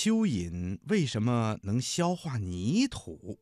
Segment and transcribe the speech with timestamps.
[0.00, 3.36] 蚯蚓为什么能消化泥土？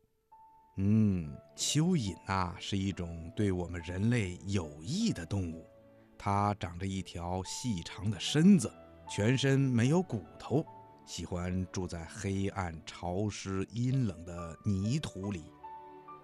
[0.77, 5.69] 嗯，蚯蚓啊是一种对我们人类有益的动物，
[6.17, 8.73] 它长着一条细长的身子，
[9.07, 10.65] 全身没有骨头，
[11.05, 15.43] 喜欢住在黑暗、潮湿、阴冷的泥土里。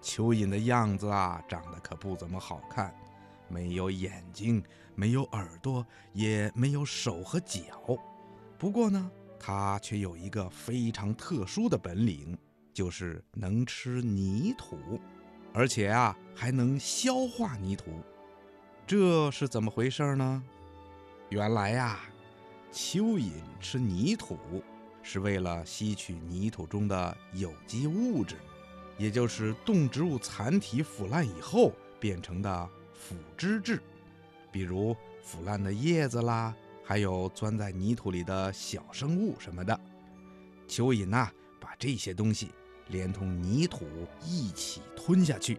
[0.02, 2.92] 蚯蚓的样子啊，长得可不怎么好看，
[3.48, 4.60] 没有眼睛，
[4.96, 7.62] 没有耳朵，也没有手和脚。
[8.58, 9.08] 不过呢，
[9.38, 12.36] 它却有一个非常特殊的本领。
[12.72, 14.76] 就是能吃泥土，
[15.52, 18.02] 而且啊还能消化泥土，
[18.84, 20.42] 这是怎么回事呢？
[21.28, 22.00] 原来呀，
[22.72, 24.36] 蚯蚓吃泥土
[25.04, 28.34] 是为了吸取泥土中的有机物质，
[28.98, 33.80] 也就是动植物残体腐烂以后变成的腐殖质，
[34.50, 36.52] 比如腐烂的叶子啦，
[36.84, 39.78] 还有钻在泥土里的小生物什么的。
[40.68, 42.50] 蚯蚓呐，把这些东西。
[42.88, 43.86] 连同泥土
[44.22, 45.58] 一起吞下去，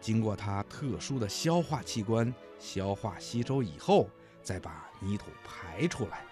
[0.00, 4.10] 经过它特殊的消化器官消化吸收以后，
[4.42, 6.24] 再把泥土排出来。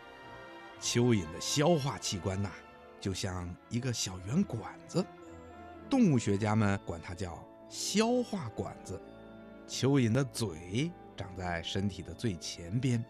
[0.81, 2.51] 蚯蚓的消化器官呐，
[3.01, 5.07] 就像一个小圆管子，
[5.89, 9.01] 动物学家们管它叫消化管子。
[9.69, 13.03] 蚯蚓的嘴长在身体的最前边，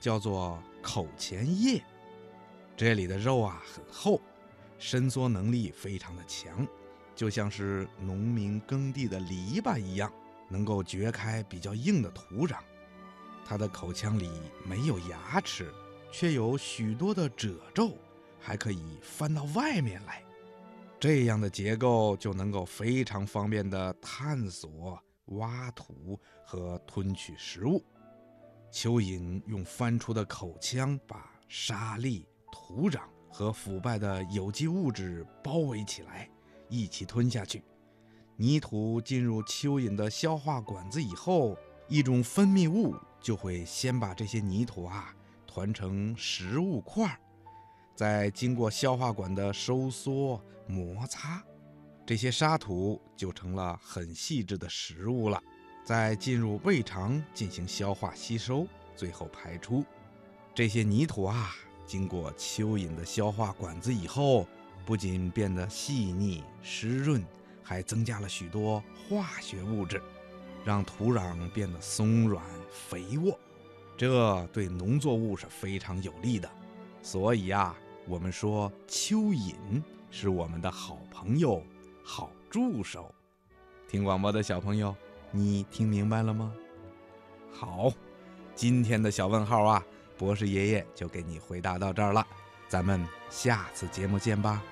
[0.00, 1.80] 叫做口前叶，
[2.76, 4.20] 这里的肉啊很厚。
[4.78, 6.66] 伸缩能力非常的强，
[7.14, 10.10] 就像是农民耕地的篱笆一样，
[10.48, 12.56] 能够掘开比较硬的土壤。
[13.44, 14.30] 它的口腔里
[14.64, 15.70] 没有牙齿，
[16.10, 17.92] 却有许多的褶皱，
[18.40, 20.24] 还可以翻到外面来。
[20.98, 27.84] 这样的结构就能够非常方便地探索、挖土和吞取食物。
[28.72, 33.00] 蚯蚓用翻出的口腔把沙粒、土壤。
[33.32, 36.28] 和腐败的有机物质包围起来，
[36.68, 37.62] 一起吞下去。
[38.36, 45.14] 泥土进入蚯蚓的消化管子以后，一种分泌物就会先把这些泥土啊
[45.46, 47.20] 团成食物块儿，
[47.94, 51.40] 再经过消化管的收缩摩擦，
[52.04, 55.40] 这些沙土就成了很细致的食物了。
[55.90, 58.64] 再进入胃肠进行消化吸收，
[58.94, 59.84] 最后排出。
[60.54, 61.52] 这些泥土啊。
[61.84, 64.46] 经过蚯蚓的消化管子以后，
[64.86, 67.20] 不仅变得细腻湿润，
[67.64, 70.00] 还增加了许多化学物质，
[70.64, 73.36] 让土壤变得松软肥沃。
[73.96, 76.48] 这对农作物是非常有利的。
[77.02, 77.76] 所以啊，
[78.06, 81.60] 我们说蚯蚓是我们的好朋友、
[82.04, 83.12] 好助手。
[83.88, 84.94] 听广播的小朋友，
[85.30, 86.52] 你听明白了吗？
[87.52, 87.92] 好，
[88.54, 89.84] 今天的小问号啊。
[90.18, 92.26] 博士爷爷就给你回答到这儿了，
[92.68, 94.62] 咱们下次节目见吧。